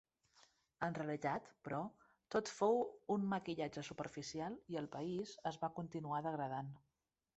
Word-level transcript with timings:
En 0.85 0.95
realitat, 0.99 1.49
però, 1.67 1.81
tot 2.35 2.51
fou 2.59 2.81
un 3.17 3.27
maquillatge 3.35 3.85
superficial 3.91 4.57
i 4.75 4.81
el 4.83 4.89
país 4.97 5.35
es 5.51 5.61
va 5.65 5.71
continuar 5.83 6.23
degradant. 6.31 6.73